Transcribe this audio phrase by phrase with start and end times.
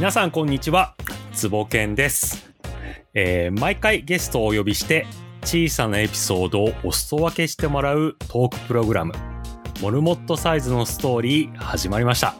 [0.00, 0.94] 皆さんこんにちは。
[1.34, 2.50] つぼけんです、
[3.12, 5.06] えー毎回ゲストをお呼びして
[5.42, 9.12] 小さなエピソードをお裾分けしてもらうトークプログラム。
[9.82, 12.34] モルモットサイズのストーリー始まりました、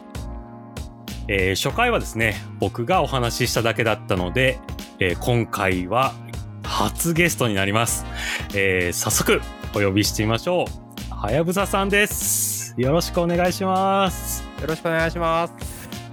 [1.27, 4.57] えー初回はですね僕がお話ししただけだったので、
[4.97, 6.15] えー今回は
[6.63, 8.07] 初ゲストになります、
[8.55, 9.39] えー早速
[9.75, 10.65] お呼びしてみましょ
[11.11, 11.13] う。
[11.13, 12.73] はやぶささんです。
[12.75, 14.43] よろしくお願いします。
[14.59, 15.70] よろしくお願いします。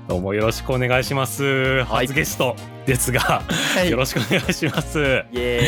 [0.08, 1.84] どうもよろしくお願いします。
[1.84, 4.98] はい初ゲストですが、はいよろしくお願いします。
[4.98, 5.02] イ
[5.38, 5.60] エ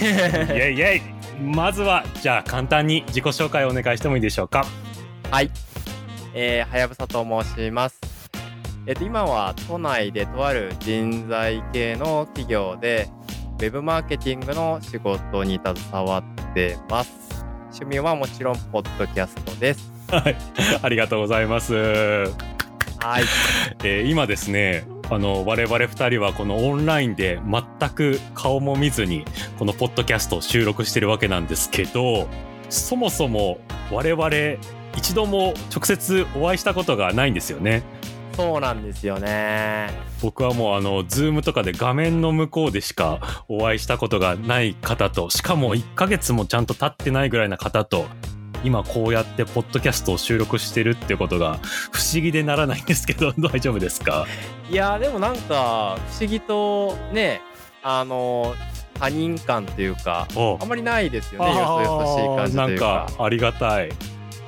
[0.00, 1.02] イェイイェイ。
[1.40, 4.66] まずはじゃあ簡単に自己紹介をお願いしてもいいでしょうか。
[5.22, 5.30] ーイ。
[5.30, 5.50] はい。
[6.34, 8.00] えー、はやぶさと申します。
[8.86, 13.08] えっ、と今は都内でとある人材系の企業で
[13.58, 17.44] ウェブマーケティングの仕事に携わってます。
[17.66, 19.92] 趣味はもちろんポッドキャストです。
[20.10, 20.36] はい、
[20.82, 22.57] ありがとうございます。
[23.02, 23.24] えはい。
[23.78, 24.84] ー今ですね。
[25.10, 29.24] あの我々二人はこのオンラインで全く顔も見ずに
[29.58, 32.28] このポッドキャストを収録してるわけなんですけど
[32.68, 33.58] そもそも
[33.90, 34.30] 我々
[34.96, 37.82] 一度も直接お会いしたことがないんですよね。
[38.36, 39.90] そうなんですよね。
[40.22, 48.06] 僕はもうあのズームとかで画面の向こうでしかお会いしたことがない方としかも1ヶ月もちゃんと経ってないぐらいな方と
[48.64, 51.58] 今こうやってポッドキャストを収録してるってことが
[51.92, 54.26] 不思議でならないんですけど 大丈夫ですか？
[54.70, 57.40] いやーでもなんか不思議とね
[57.82, 58.54] あの
[58.98, 61.48] 他人感というかおあんまりないですよね。
[61.50, 63.06] よそよそしい感じなんというか。
[63.16, 63.90] かありがたい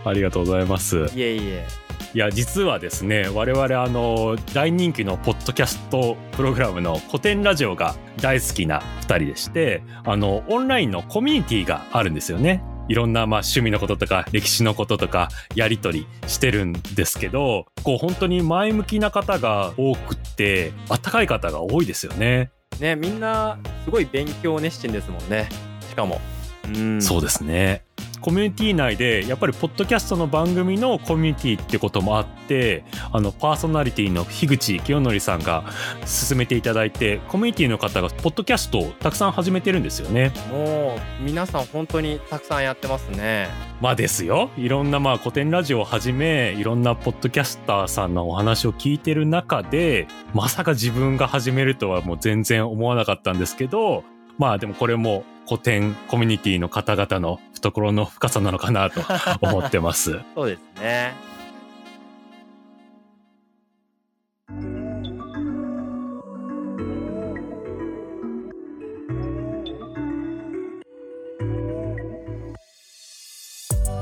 [0.04, 1.66] ありがとうございますいえいえ。
[2.12, 12.64] いや実はですね我々あの大人気のポッドキャストプログラムの古典ラジオが大好きな2人でしてあのオンラインのコミュニティがあるんですよね。
[12.90, 22.50] いろんなまあ趣味のこととか歴史のこととかやり取りしてるんですけどこう本当に前向きな方が多くってあったかい方が多いですよね。
[22.80, 25.48] ねみんなすごい勉強熱心ですもんね
[25.88, 26.20] しかも
[26.64, 27.84] うんそうですね。
[28.20, 35.64] コミュニティ内でやっぱりポッドキャストの番組のコミュニティってこともあってあのパーソナリティの樋口清則さんが
[36.04, 40.32] 進めていただいてコミュニティの方がポッドキャストをたくさん始めてるんですよね。
[40.50, 43.48] もう皆さん本当にたくさんやってますね
[43.80, 54.04] まあですよいろんなまあ古典ラジオをはじめいろんなポッドキャスターさんのお話を聞いてる中でまさか自分が始めるとはもう全然思わなかったんですけど
[54.40, 59.02] まあでもこれも古典コミュニティの方々の懐の深さなのかなと
[59.46, 60.18] 思ってます。
[60.34, 61.12] そうですね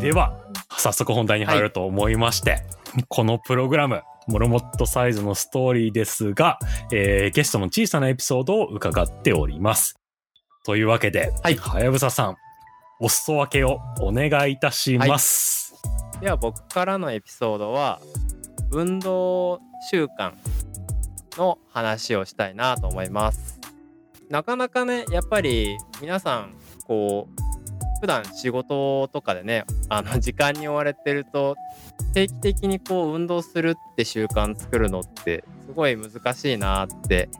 [0.01, 0.39] では
[0.77, 2.63] 早速本題に入ると思いまして、
[3.09, 6.61] このプログラムモルモットサイズのストーリーですが、
[6.93, 9.99] えーゲストの小さなエピソードを伺っております。
[10.69, 12.37] というわけで、はいはやぶささん
[13.01, 15.75] お裾分けをお願いいたします。
[16.21, 18.01] では僕からのエピソードは
[18.71, 20.35] 運動習慣
[21.39, 23.59] の話をしたいなと思います
[24.29, 26.55] なかなかねやっぱり皆さん
[26.85, 27.43] こう
[28.01, 31.57] 普段仕事とかでねあの 時間に追われてると
[32.13, 37.31] 定期的にこう運動するって習慣作るのってすごい難しいなって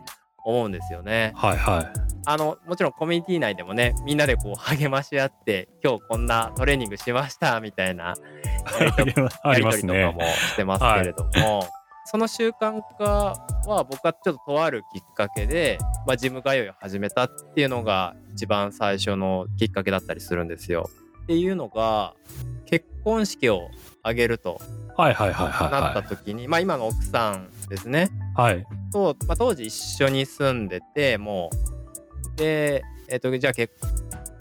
[0.47, 1.33] 思うんですよね。
[1.35, 2.08] はいはい。
[2.31, 8.15] あのもちろんコミュニティ内でもねみんなでこう励まし合って今日こんなトレーニングしましたみたいな
[8.99, 10.13] やりとありとか。
[10.13, 11.67] もしてますけれども、
[12.05, 13.35] その習慣化
[13.67, 20.91] は僕はちょっととあるきっかけで、まあ、ジム通いを始めたっていうのが一番最初のきっかけだったりするんですよ。
[21.23, 22.13] っていうのが
[22.67, 23.71] 結婚式を
[24.03, 24.61] 挙げると
[24.99, 26.09] はいはいはいはいなったはい。
[26.09, 28.67] 時に、まあ今の奥さんですねはい。
[28.93, 29.75] と、まあ、当時一
[30.05, 31.78] 緒に住んでてもう
[32.39, 33.75] で、えっとじゃあ結、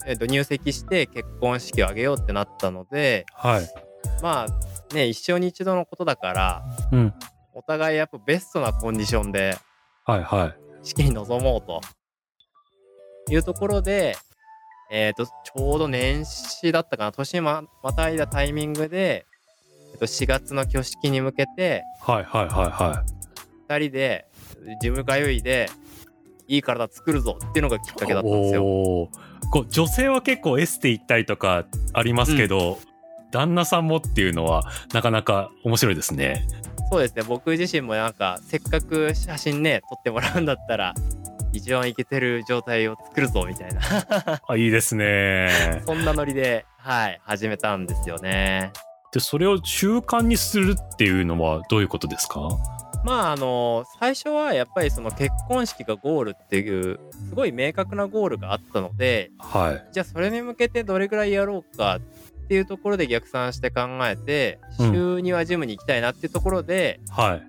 [0.06, 3.68] えっと入籍して結婚式を挙げようってなったのではい。
[4.22, 7.14] まあね一生に一度のことだからうん。
[7.52, 9.56] お互いやっぱベストなコンディションで
[10.06, 10.86] はいはい。
[10.86, 11.80] 式に臨もうと
[13.30, 14.16] いうところで、
[14.90, 19.26] えっとちょうど年始だったかな年ままたいだタイミングで、
[19.92, 23.04] えっと4月の挙式に向けてはいはいはいは
[23.68, 24.26] 2人で
[24.80, 25.68] ジム通いで
[26.48, 28.08] いい体作るぞっていうのがきっかい。
[28.08, 28.62] けだったんですよ。
[28.62, 32.78] こう女性は結構エステ行ったりとかありますけど、
[33.30, 34.62] 旦那さんもっていうのは
[34.92, 36.46] なかなか面白いですね。
[36.90, 40.94] そうですね僕自身もなんかせっかく写真ね撮ってもらうんだったら
[41.52, 43.82] 一番イケてる状態を作るぞみたいな
[44.48, 45.82] あいいですね。
[45.86, 48.72] そんなノリではい始めたんですよね。
[49.12, 52.40] でそれを習慣にするっていうのはどういうことですか？
[53.04, 56.98] まああの最初はやっぱりその結婚式がゴールっていう
[57.28, 59.88] すごい明確なゴールがあったのではい。
[59.92, 62.00] じゃあそれに向けてどれぐらいやろうかっ
[62.48, 67.42] ていうところで逆算して考えてうん週2はジムに行きたいなっていうところで、はい。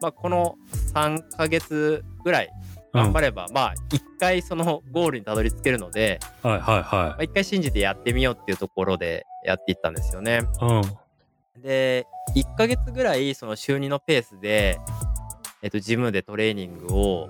[0.00, 0.56] まあ、この
[0.94, 2.50] 3ヶ月ぐらい
[2.92, 10.40] うん頑張れば、まあ1回そのゴールにたどり着けるので、はいはいはまあ、1回信じてやってみようっていうところでやっていったんですよね。
[10.60, 10.64] い。
[10.64, 10.82] うん。
[11.66, 14.78] で1ヶ月ぐらいその週2のペースで、
[15.62, 17.28] えっと、ジムでトレーニングを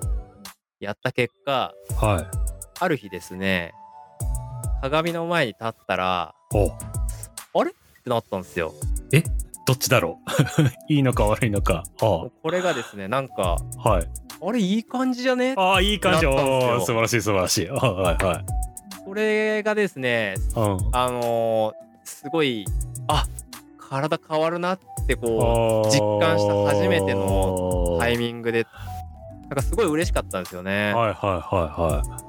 [0.78, 2.26] やった結果はい。
[2.78, 3.72] ある日ですね
[4.82, 6.66] 鏡の前に立ったらお
[7.62, 7.66] っ
[8.04, 8.72] てなったんですよ。
[9.66, 10.20] どっちだろ
[10.60, 10.62] う？
[10.92, 11.82] いいのか悪いのか。
[11.98, 14.08] これがですねなんかあはい。
[14.40, 15.54] あれいい感じじゃね？
[15.56, 16.26] ああ、いい感じ。
[16.26, 17.68] おー素晴らしい素晴らしい。
[17.70, 18.44] あはいはい。
[19.04, 20.90] これがですねうん。
[20.92, 21.74] あのー
[22.04, 22.64] すごい
[23.08, 23.24] あ
[23.88, 28.66] 体変わるなってこう実感した初めてのタイミングで
[29.42, 30.92] なんかすごい嬉しかったんですよね。
[30.92, 32.22] はいはいはいは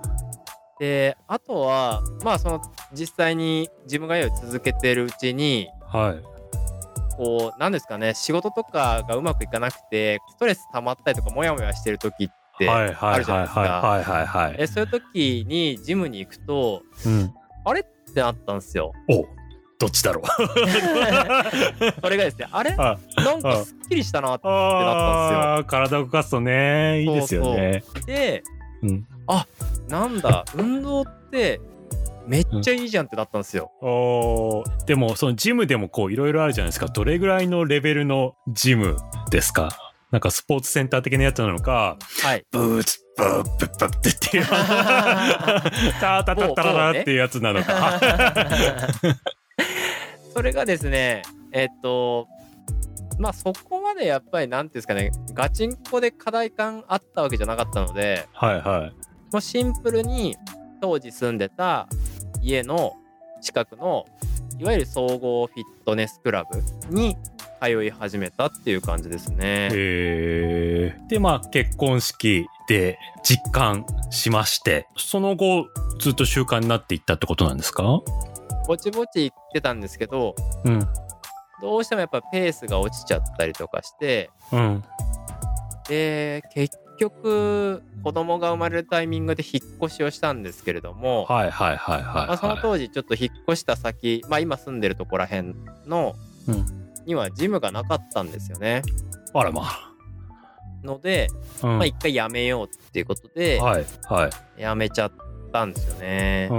[0.79, 0.79] い。
[0.79, 2.61] であとはまあその
[2.93, 6.37] 実際に自分が絵を続けてるうちにはい。
[7.17, 12.83] こうなんですかね仕事とかがうまくいかなくてストレス溜まったりとかモヤモヤしてる時って、あ
[13.17, 14.55] るじゃないですかはいはいはいはい。
[14.59, 17.33] えそういう時にジムに行くとうん。
[18.09, 18.93] ってなったんですよ。
[19.09, 19.25] お
[19.79, 20.25] どっちだろう。
[22.01, 22.75] それがですねあれ？
[22.77, 27.83] あなんかすっきりしたなってあー体を動かすとね、いいですよね。
[28.05, 28.43] で
[28.81, 29.05] うん。
[29.87, 31.59] なんだ運動って
[32.25, 33.71] めっちゃいいじゃんってなったんですよ。
[33.81, 34.85] おー。
[34.85, 36.87] でもそのジムでもこういろいろあるじゃないですか。
[36.87, 38.97] どれぐらいのレベルのジム
[39.29, 39.69] ですか？
[40.11, 42.45] なんかスポーツセンター的なやつなのかはい。
[42.51, 44.45] ブーツブーブッブッってっていう。
[44.47, 47.99] タータタタタタっていうやつなのか
[50.37, 52.27] それがですねえっと
[53.17, 59.33] まあそこまでやっぱりなんていうんですかねガチンコで課題感あったわけじゃなかったのではいはい。
[59.33, 60.37] もうシンプルに
[60.79, 61.87] 当時住んでた
[62.39, 62.93] 家の
[63.41, 64.05] 近くの
[64.59, 66.61] いわゆる総合フィットネスクラブ
[66.93, 67.17] に
[67.59, 69.69] 通い始めたっていう感じですね。
[69.73, 71.07] へー。
[71.09, 75.65] でまあ結婚式で実感しましてその後
[75.99, 78.01] ずっと習慣になっていったってことなんですか？
[78.67, 80.35] ぼちぼち行ってたんですけど
[80.65, 80.79] うん。
[81.61, 84.83] どうしてもやっぱペースが落ちちゃったりとかしてうん。
[85.87, 92.27] で結局子供が生まれるタイミングで引っ越しをしたんですけれども、はいはいはいはい、はい。
[92.27, 95.55] まあ、その当時ちょっと引っ越した先、まあ、今住んでるとこら辺
[95.85, 96.15] の
[96.47, 96.65] うん。
[97.05, 98.81] にはジムがなかったんですよね。
[99.33, 99.93] あらまあ。
[100.83, 101.27] ので、
[101.63, 101.77] うん。
[101.77, 104.61] まあ、一回やめようっていうことではいはい。
[104.61, 105.11] やめちゃっ
[105.53, 106.49] たんですよね。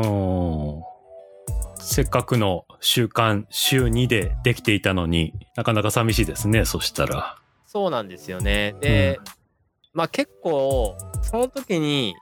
[1.88, 8.75] うんせっかくの習慣週2でできていたのになかなか寂しいですねそしたらそうなんですよね。
[8.81, 9.20] で、
[9.93, 12.14] まあ結構その時に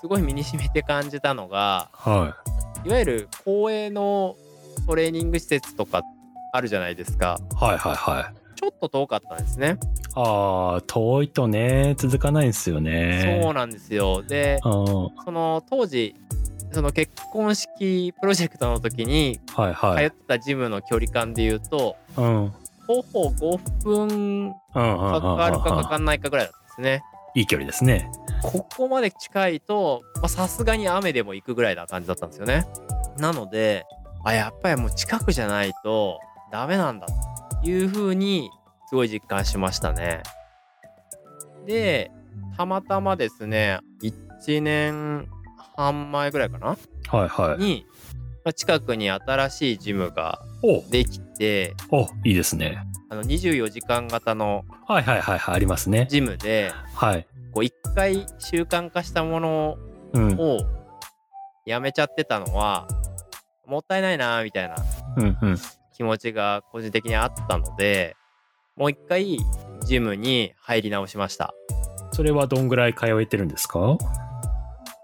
[0.00, 2.36] すごい身に染みて感じたのがは
[2.84, 4.36] いわゆる公営の
[4.88, 6.02] トレーニング施設とか
[6.52, 7.38] あるじゃないですか。
[7.52, 9.78] いはいはいはいちょっと遠かったんですね。
[10.14, 14.22] ああ遠いとね続かないんですよねそうなんですよ。
[14.22, 14.72] で、うん
[15.24, 16.16] その当時
[16.72, 22.52] その結婚式プロジェクトの時にはいはい通ってたジムの距離感で言うと、うんうん
[22.84, 27.02] 徒歩5分かかるかかかんないかぐらいだったんですね。
[27.34, 28.10] いい距離ですね
[28.42, 32.66] ここまで近いとまあさすがに雨でも行くぐらいな感じだったんですよね。
[33.18, 33.86] なので
[34.24, 36.18] あやっぱりもう近くじゃないと
[36.50, 37.06] ダメなんだ
[37.62, 38.50] というふうに
[38.88, 40.22] すごい実感しましたね。
[41.64, 42.10] で
[42.56, 45.28] たまたまですね1年
[45.76, 46.76] 半前ぐらいかな？
[47.08, 47.62] はいはい。
[47.62, 47.86] に、
[48.44, 50.82] まあ近くに新しいジムがお。
[50.90, 52.82] できておいいですね。
[53.10, 56.06] あの24時間型のはいはいはいはいありますね。
[56.10, 57.26] ジムではい。
[57.52, 59.76] こう1回習慣化したもの
[60.14, 60.38] うん。
[60.38, 60.58] を
[61.66, 62.88] やめちゃってたのは
[63.66, 64.76] もったいないなみたいな
[65.16, 65.56] うんうん。
[65.94, 68.16] 気持ちが個人的にあったので
[68.76, 69.38] もう一回
[69.84, 71.54] ジムに入り直しました。
[72.12, 73.96] それはどんぐらい通えてるんですか？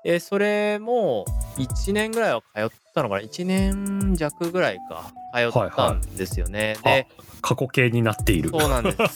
[0.04, 1.24] でそれも
[1.56, 5.12] 1年ぐらいは通ったのかな？1年弱ぐらいか。
[5.34, 7.08] 通ったんですよね、はいで
[7.40, 8.50] 過去形になっている。
[8.50, 9.10] そうなんです は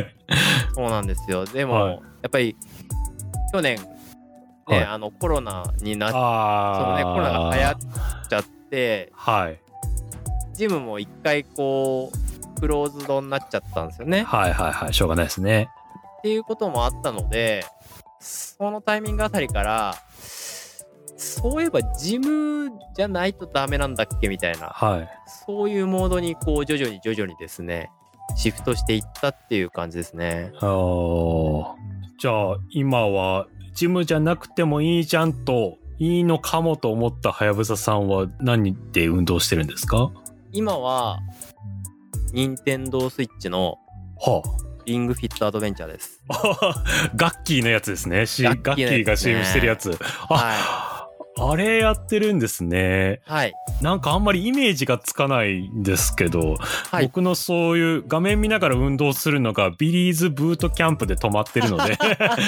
[0.00, 0.14] い。
[0.74, 1.46] そうなんですよ。
[1.46, 1.94] でも、はい。
[1.94, 2.56] やっぱり
[3.52, 3.78] 去年
[4.68, 4.84] ね、はい。
[4.84, 7.74] あのコロナになっそのねコロナが流行っ
[8.28, 9.60] ちゃってはい。
[10.52, 14.24] ジムも一回こうクローズドになっちゃったんですよね。
[14.24, 14.92] はいはいはい。
[14.94, 15.70] しょうがないですね。
[16.18, 17.64] っていうこともあったので
[18.20, 19.94] そのタイミングあたりから
[21.16, 25.08] そういえばジムじゃないとダメなんだっけみたいなはい。
[25.46, 27.90] そういうモードにこう徐々に徐々にですね
[28.36, 30.52] シフトしていったっていう感じですね。
[30.60, 31.64] あー。
[32.18, 40.10] じゃあ今はジムじゃなくてもいいじゃんといいのかもと思ったはやぶささんは何で運動してるんですか？
[40.52, 41.20] 今は、
[42.32, 43.78] 任天堂スイッチの
[44.20, 44.42] は
[44.88, 46.22] リングフィットアドベンチャーです。
[46.28, 46.84] あ。
[47.14, 48.26] ガッキーのやつですね。
[48.26, 49.98] しガガッキーが CM してるやつ。
[50.28, 51.08] あ、は
[51.40, 53.20] あれやってるんですね。
[53.28, 53.30] い。
[53.30, 53.54] はい。
[53.80, 56.56] なんかあんまりイメージがつかないんですけど、
[56.90, 57.04] はい。
[57.04, 61.96] 僕のそういう画面見ながら運動するのがビリーズブートキャンプで止まってるので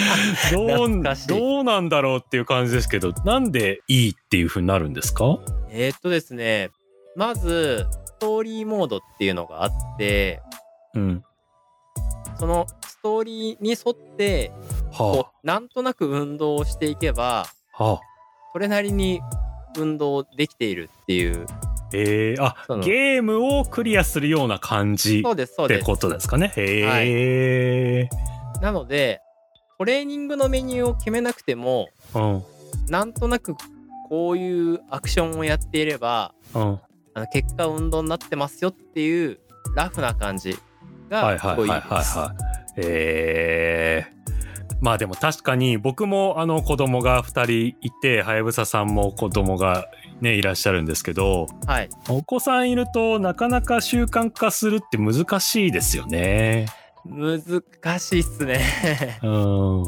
[0.53, 5.39] どうどうなんだろうっていう感じですけどなんでいいっていう風になるんですか？
[5.71, 6.71] えーっとですね、
[7.15, 10.43] まず、ストーリーモードっていうのがあって、
[10.95, 11.25] うん
[12.41, 14.51] そのストーリーに沿って、
[14.97, 18.01] こはう、なんとなく運動をしていけば、あはあ。
[18.55, 19.21] それなりに
[19.77, 21.47] 運動できているっていう。
[21.93, 25.19] えー、あゲームをクリアするような感じ。
[25.19, 25.23] っ
[25.67, 26.51] てことですかね？
[26.57, 28.09] へえ、
[28.63, 29.21] なので、
[29.77, 32.43] トレーニングのメニューを決めなくても、うん。
[32.89, 33.55] なんとなく
[34.09, 36.81] こういうアクションをやっていれば、うん。
[37.13, 39.41] あの結果運動になってますよっていう
[39.77, 40.53] ラフな感じ。
[40.53, 40.59] はい
[41.11, 42.19] がすごいいいはいはいです。
[42.19, 42.37] はいはい
[42.77, 44.21] えー
[44.83, 49.85] まあでも確かに僕もあの子供が2人いてはやぶささんも子供が
[50.23, 51.91] ねいらっしゃるんですけどはい。
[52.09, 56.65] お子さんいるとなかなか習慣化するって難しいですよね。
[57.05, 59.19] 難しいっすね。
[59.23, 59.85] うん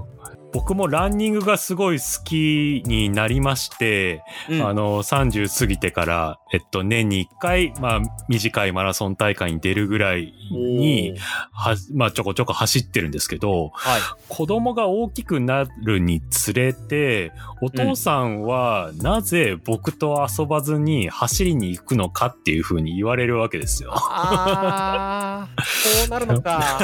[0.53, 11.15] 僕もランニングがすごい好きになりまして、うんあの30過ぎてから、えっと、年に1回、まあ、短いマラソン大会に出るぐらいに
[11.53, 14.01] は、まあ、ちょこちょこ走ってるんですけどはい。
[14.29, 23.93] 子供が大きくなるにつれてお父さんはなぜ僕と遊ばずに走りに行くのかっていうふうに言われるわけですよ。
[23.95, 25.63] あー、
[26.03, 26.79] そうなるのか。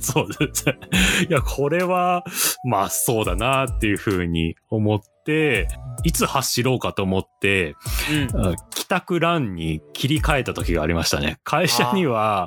[0.00, 0.70] そうです。
[1.28, 2.24] いや、これは、
[2.64, 5.68] まあそうだなっていうふうに思って、
[6.04, 7.76] いつ走ろうかと思って、
[8.34, 8.46] うん。
[8.46, 11.38] うん帰宅ランに切り替えた時がありましたね。
[11.44, 12.46] 会社には、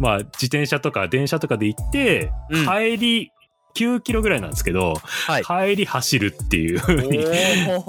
[0.00, 3.32] まあ自転車とか電車とかで行って、うん帰り
[3.74, 5.44] 9キロぐらいなんですけど、はい。
[5.44, 7.18] 帰り走るっていうふうに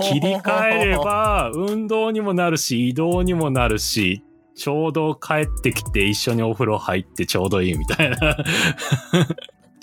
[0.02, 4.24] 切り替えれば運動にもなるし移動にもなるし
[4.56, 8.38] ちょうど帰ってきて一緒にお風呂入ってちょうどいいみたいな。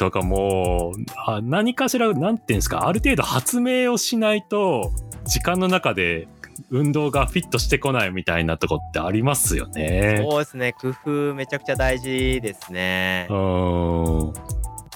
[0.01, 4.91] とかもうあ何かしらなんていうんですかある程度発明をしないと
[5.27, 6.27] 時間の中で
[6.71, 10.25] 運動がフィットしてこないみたいなとこってありますよね。
[10.27, 10.73] そうですね。
[10.73, 13.33] 工夫めちゃくちゃ大事ですねう。
[13.33, 14.33] ーん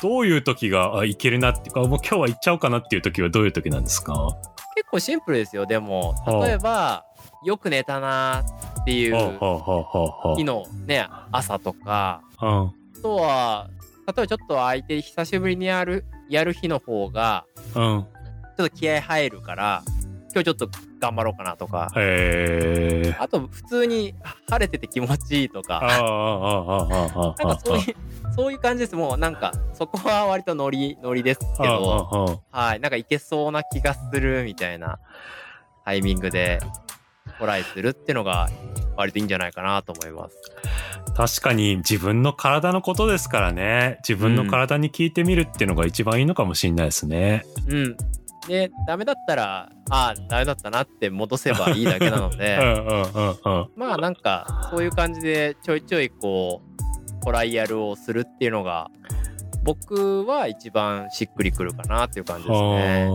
[0.02, 4.36] どういう時があいけるなっていうかもう今日は行っちゃおうかなっていう時はどういう時なんですか？
[4.74, 5.66] 結構シンプルですよ。
[5.66, 7.04] でも、はあ例えば、
[7.44, 8.42] よく寝たな
[8.80, 13.68] っていうはあはあはあは日のね、朝とか、あうんあとは、
[14.06, 18.06] 例えばちょっと相手久しぶりにやる、やる日の方が、うん。
[18.56, 19.82] ちょっと気合入るから、
[20.34, 20.68] 今日ちょっと
[21.00, 23.16] 頑張ろうかなとか、へえ。
[23.18, 24.14] あと普通に
[24.48, 25.80] 晴れてて気持ちいいとか。
[25.80, 26.00] なん
[27.34, 27.94] かそういう、
[28.36, 28.96] そういう感じです。
[28.96, 34.98] もうなんか、そこは割とノリ、ノリですけど、はい、なんかいけそうな気がするみたいな
[35.84, 36.58] タイミングで
[37.38, 38.48] トライするっていうのが
[38.96, 40.36] 割といいんじゃないかなと思います。
[41.14, 43.98] 確かに自分の体のことですからね。
[44.06, 47.44] 自分の体に聞いてみるっていうのが一番いいのかもしれないですね。
[47.68, 47.96] うん。
[48.48, 53.68] で、ダメだったら、ああ、ダメだったなって戻せばいいだけなの うんで、うんうんうん。
[53.76, 56.62] まあなんか、そういう感じでちょいちょいこ
[57.20, 58.90] う、トライアルをするっていうのが、
[59.62, 63.08] 僕は一番しっくりくるかなっていう感じですね。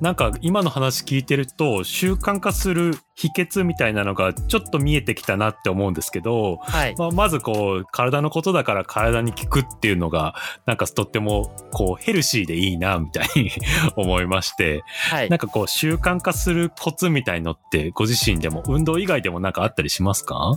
[0.00, 6.94] なんか今の話聞いてると習慣化する秘訣みたいなのがちょっと見えてきたなって思うんですけど、はい。
[6.96, 10.36] まあ、まずこう体のことだから体に効くっていうのが
[10.66, 13.50] なんかとってもこうヘルシーでいいなみたいに
[13.96, 15.38] 思いましてはいなん。
[15.38, 20.56] かこう習慣化するコツみたいのってご自身でも運動以外でもなんかあったりしますか？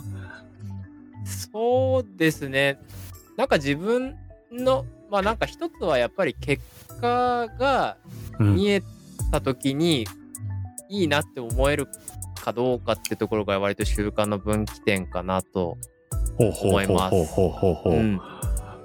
[1.52, 2.78] そうですね。
[3.36, 4.14] なんか自分
[4.52, 6.62] の、まあなんか一つはやっぱり結
[7.00, 7.96] 果が
[8.38, 8.82] うん見え
[9.32, 10.06] た時に
[10.88, 11.88] いいなって思える
[12.40, 15.76] かどうかってところが割と習慣の分岐点かなと。
[16.38, 17.16] 思います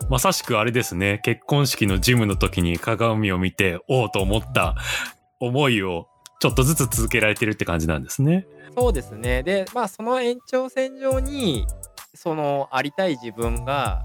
[0.09, 4.75] まさしくあれですね結婚式のジムの時に鏡を見ておおと思った
[5.39, 6.07] 思いを
[6.39, 8.47] ちょっとずつ続けられてるって感じなんですね。
[8.75, 9.41] そうですね。
[9.41, 11.65] で、まあその延長線上に、
[12.13, 14.03] そのありたい自分が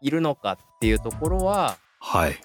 [0.00, 2.36] いるのかっていうところははい。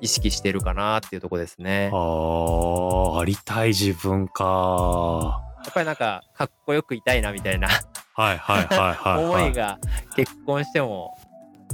[0.00, 1.96] 意識してるかなっていうところですねあ。
[1.96, 5.42] ーありたい自分か。
[5.64, 7.68] やっぱりなんかかっこよくいたいなみたいな
[8.14, 9.24] はいはいはいはい、はい。
[9.24, 9.78] 思いが
[10.16, 11.16] 結婚しても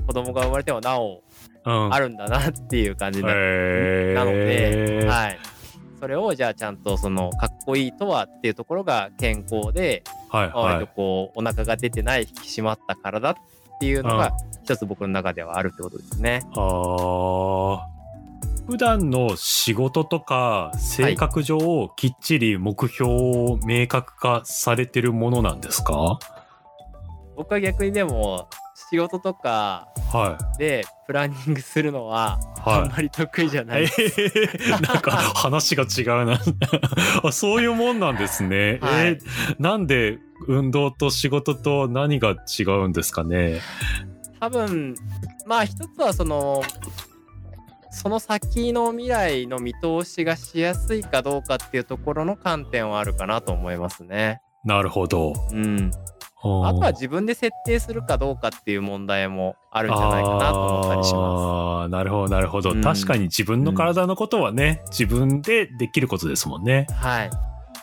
[0.06, 1.22] 子供が生まれてもなお
[1.64, 1.94] うん。
[1.94, 5.38] あるんだなっていう感じな,、なので、はい、
[6.00, 10.88] それをじゃあちゃんとそのかっこいいとはっていうところが健康で、はいまあ割とはい。
[10.94, 13.34] こうお腹が出てない引き締まった体っ
[13.80, 14.32] ていうのが
[14.64, 16.42] 一つ僕の中ではあるってことですね。
[16.54, 17.95] あー
[18.66, 26.18] 普段の仕事とか性格上、きっちり目標を明確化されてるものなんですか？
[27.36, 28.48] 僕は逆にでも
[28.90, 30.58] 仕事とかはい。
[30.58, 32.88] でプランニングするのはあはい。
[32.88, 33.82] んまり得意じゃない。
[33.82, 36.40] えーなんか話が違うな。
[37.22, 39.06] あそういうもんなんですね、 はい。
[39.06, 39.18] えー
[39.60, 40.18] なんで
[40.48, 43.60] 運動と仕事と何が違うんですかね？
[44.40, 44.94] 多分
[45.46, 46.62] まあ一つはその
[47.96, 54.42] その先の未来の見通しがしやすいかどうかっていうところの観点はあるかなと思いますね。
[54.64, 55.32] なるほど。
[55.50, 55.90] うん、
[56.42, 61.20] ああとは自分で設定するかどうかっていう問題もあるんじゃないかなと思ったりしま
[61.84, 62.82] あーなるほどなるほど、うん。
[62.82, 66.86] 確かに自分の体のことはね、自分でできることですもんね。
[66.90, 66.94] す。
[66.96, 67.30] はい。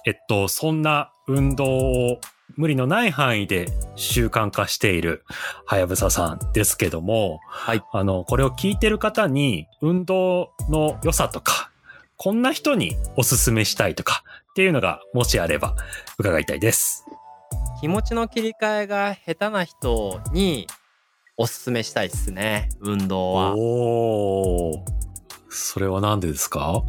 [0.05, 2.19] えっとそんな運動を
[2.55, 5.23] 無理のない範囲で習慣化している
[5.65, 11.71] はやぶささんですけども、はいあの、これを聞いてる方に運動の良さとか、
[12.17, 15.75] こんな人におすすめしたいとかっていうのがもしあれば
[16.19, 17.05] 伺いたいです。
[17.81, 20.67] 気持ちの切り替えが下手な人に
[21.35, 22.69] おすすめしたいですね。
[22.79, 23.55] 運動は。
[23.57, 24.83] おー。
[25.49, 26.83] それは何でですか？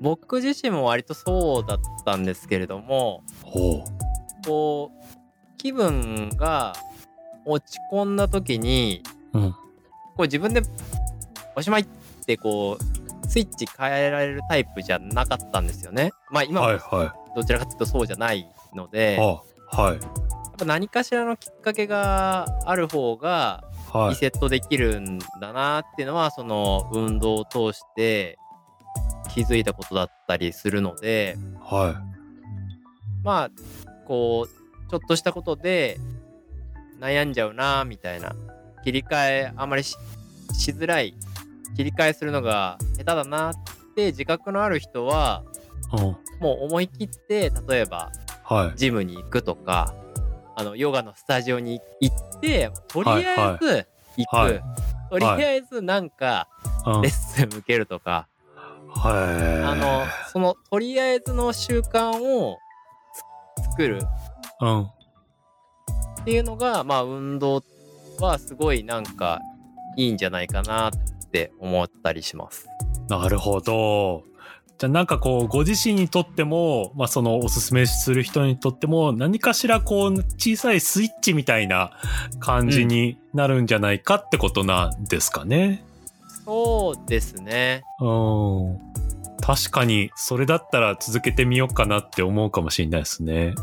[0.00, 4.04] 僕自身も割とそうだったんですけれども、ほう。
[4.44, 6.74] こう気分が
[7.44, 9.52] 落ち込んだ時にうん。
[9.52, 9.58] こ
[10.18, 10.62] う自分で
[11.56, 11.86] おしまいっ
[12.24, 16.12] てこうスイッチ変えられるタイプじゃなかったんですよね。
[16.30, 19.20] まあ今もはいはどちらかというとそうじゃないので、い。
[19.20, 19.98] やっあ、はい。
[20.56, 24.10] ぱ何かしらのきっかけがある方がはい。
[24.10, 28.38] リセットできるんだなっていうのはその運動を通して
[29.32, 32.02] 気づいたことだったりするのでは
[33.22, 33.50] まあ
[34.06, 35.98] こうちょっとしたことで
[37.00, 38.34] 悩んじゃうなみたいな。
[38.84, 39.96] 切り替えあまりし
[40.52, 41.14] しづらい。
[41.76, 43.54] 切り替えするのが下手だなっ
[43.96, 45.42] て自覚のある人は。
[46.40, 48.10] もう思い切って例えば
[48.42, 48.78] はい。
[48.78, 49.94] ジムに行くとか
[50.56, 53.86] あのヨガのスタジオに行ってとりあえず
[54.16, 54.52] 行く、はい。
[54.52, 54.62] はい。
[55.10, 56.48] とりあえずなんか
[56.86, 57.02] うん。
[57.02, 58.28] レッスン受けるとか、
[58.88, 59.64] はい。
[59.64, 62.63] あのそのとりあえずの習慣をつ
[63.74, 64.06] 作る
[64.60, 64.82] うん。
[64.82, 64.86] っ
[66.24, 67.62] ていうのがまあ運動
[68.20, 69.40] はすごいなんか
[69.96, 70.90] いいんじゃないかなっ
[71.30, 72.68] て思ったりします。
[73.08, 74.22] なるほど。
[74.78, 81.92] じゃあなんかこうご自身にとっても、まあ、そのおすすめする人にとっても何かしらこう小さいスイッチみたいな
[82.40, 85.84] 感じになるんじゃないかってことなんですかね。
[86.44, 87.82] そうですね。
[88.00, 88.93] うん。
[89.40, 93.54] 確かにそれだったら続けてみようかなって思うかもしれないですね。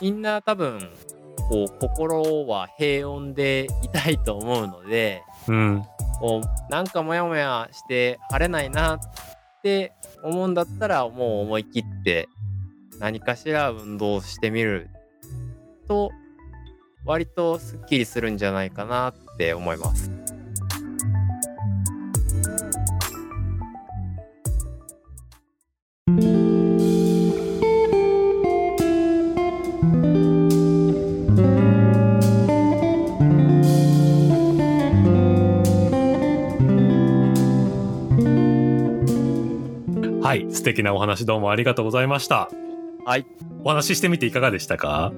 [0.00, 0.78] みんな多分
[1.48, 5.84] こう心は平穏でいたいと思うのでうん。
[6.20, 9.00] こうなんかモヤモヤして晴れないなっ
[9.62, 9.92] て
[10.22, 12.28] 思うんだったらもう思い切って
[12.98, 14.88] 何かしら運動してみる
[15.88, 16.10] と
[17.04, 20.23] 割とすっきりするんじゃないかなって思います。
[40.34, 40.52] はい。
[40.52, 42.50] 素敵なお話どうもありがとうございました。
[43.04, 43.24] はい。
[43.62, 45.12] お話ししてみていかがでしたか？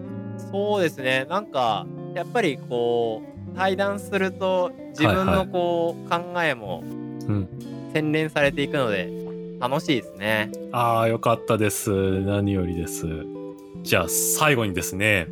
[0.52, 6.87] そうですねなんかやっぱりこう対談すると自分はいはいのこう、考えもう
[7.33, 7.48] ん。
[7.94, 9.11] 洗練されていくので
[9.59, 10.50] 楽しいですね。
[10.70, 12.20] ああ、よかったです。
[12.20, 13.07] 何よりです。
[13.85, 15.29] じゃあ最後にですね、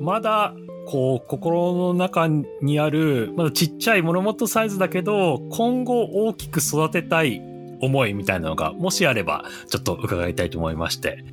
[0.00, 0.52] まだ
[0.88, 7.40] こう心の中にある、まだちっちゃい物元サイズだけど、今後大きく育てたい
[7.80, 11.24] 思いみたいなのが、もしあれば、ちょっと伺いたいと思いまして。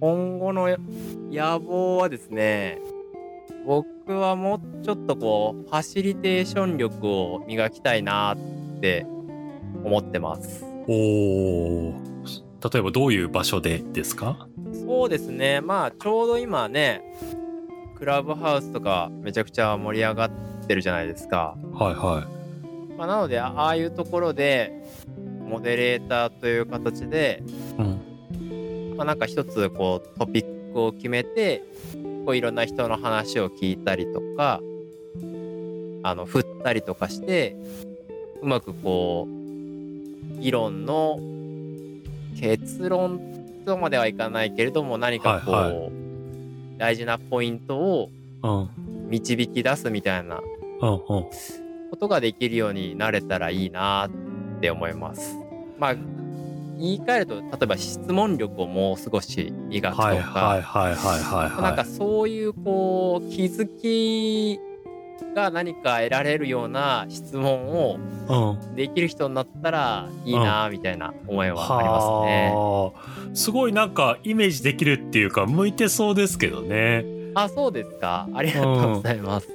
[0.00, 0.76] 今後の
[1.30, 2.78] 野望はですね
[3.64, 9.06] 僕はもうちょっとこうファシリテーション力を磨きたいなって
[9.82, 11.94] 思ってますおー。
[12.70, 14.46] 例えばどういう場所でですか？
[14.74, 17.02] そうですねまあちょうど今ね
[17.96, 20.30] クラブハウスとかめちゃくちゃ盛り上がっ
[20.66, 22.28] てるじゃないですか、はいは
[22.98, 24.83] まあ、なのでああいうところで
[25.44, 27.42] モデレーターという形で、
[27.78, 27.82] い。
[27.82, 28.96] うん。
[28.96, 31.64] まあ、なんか一つこうトピックを決めて
[32.24, 34.60] こういろんな人の話を聞いたりとか
[36.04, 37.56] あの振ったりとかして
[38.40, 41.18] うまくこう議論の
[42.40, 43.20] 結論
[43.66, 45.90] とまではいかないけれども何かこう、はいは
[46.78, 48.10] 大事なポイントを
[48.42, 48.84] うん。
[49.08, 50.40] 導き出すみたいな。
[50.80, 54.10] ことができるようになれたらいいなっ
[54.64, 55.36] て思います。
[55.78, 55.94] まあ
[56.76, 61.62] 言い換えると例えば質問力をもう少し磨くとか、はいはいはいはいはいはい。
[61.62, 64.58] なんかそういうこう気づき
[65.34, 68.74] が何か得られるような質問をうん。
[68.74, 72.52] できる人になったらいいなみたいな思いはありますね。
[72.54, 73.36] はあ。
[73.36, 77.04] すごいなんかイメージできるっていうか向いてそうですけどね。
[77.34, 79.48] あそうですかありがとうございます。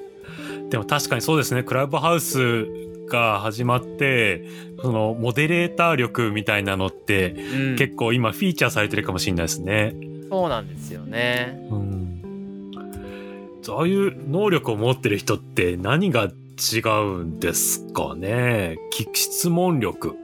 [0.69, 1.63] でも確かにそうですね。
[1.63, 4.45] クラブハウスが始まって、
[4.81, 9.95] そのモデレーター力みたいなのって、うん、結構今フィーチャーされてるかもしれないですね。
[10.29, 11.59] そうなんですよね。
[11.69, 11.99] うん。
[13.61, 18.77] そういう能力を持ってる人って何が違うんですかね？
[18.93, 20.15] 聞く質問力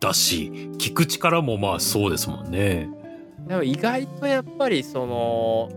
[0.00, 2.88] だし、聞く力もまあそうですもんね。
[3.46, 5.70] でも意外とやっぱりその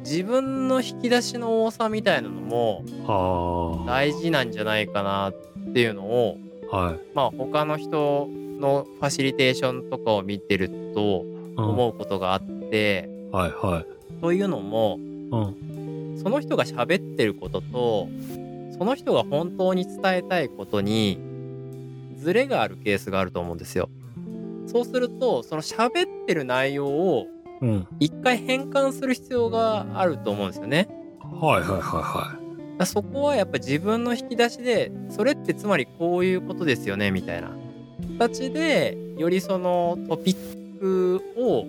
[0.00, 5.34] 自分の引き出しの多さみたいなのもは大事なんじゃないかなっ
[5.72, 6.38] ていうのを
[6.72, 6.76] あ。
[6.76, 7.00] はい。
[7.14, 8.28] まあ他の人
[8.60, 11.24] のファシリテーションとかを見てると
[11.56, 14.20] うん思うことがあって、はいはい。
[14.20, 16.18] というのもうん。
[16.22, 18.08] その人が喋ってることと
[18.78, 21.18] その人が本当に伝えたいことに
[22.16, 23.88] ズレがあるケースがあると思うんですよ。
[24.66, 27.26] そうするとその喋ってる内容を
[27.60, 27.86] うん。
[28.00, 30.88] 一回変換する必要があると思うんですよね。
[31.40, 32.38] はいはいはいは
[32.84, 37.50] そこはやっぱ自分の引き出しでそれってつまりこういうことですよねみたいな
[38.18, 41.66] 形でよりそのトピックを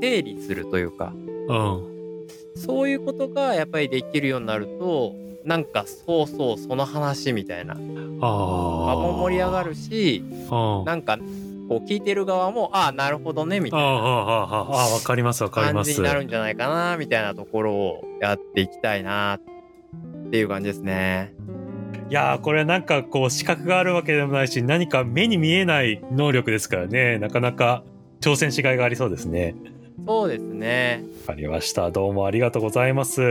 [0.00, 1.18] 整理するというかい。
[1.18, 1.96] うん。
[2.56, 7.80] そういうことがやっぱりできるようになるとなんかそうそうその話みたいなああ。
[7.80, 10.84] 場も盛り上がるしうん。
[10.84, 11.18] なんか
[11.68, 15.88] こう聞いてる側もああなるほどねみたいなああ、ああ、ああ、わかりますわかります。
[15.88, 19.55] 感じになるんじゃないかなみたいなところをやっていきたいなって
[20.32, 21.34] いう感じですね。
[22.08, 27.82] いやーこれなんかこう資格があるわけでもないし何か目に見えない能力ですからねなかなか
[28.20, 29.54] 挑戦しがいがありそうですね。
[30.06, 31.02] そうですね。
[31.26, 33.22] わかりましたどうもありがとうございます。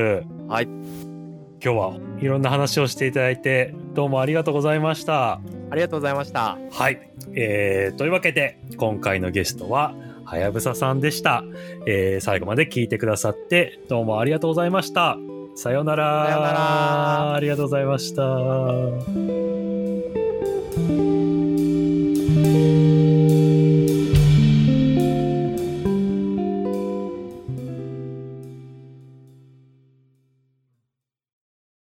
[0.47, 0.67] はい
[1.63, 5.39] 今日はいろんな話をしていただいてどうもありがとうございました。
[5.69, 6.57] ありがとうございました。
[6.71, 11.43] はい、えー、というわけで今回のゲストははやぶささんでした、
[11.87, 15.17] えー最後まで聞いてくださってどうもありがとうございました。
[15.55, 16.25] さようなら。
[16.25, 19.54] さようならありがとうございました。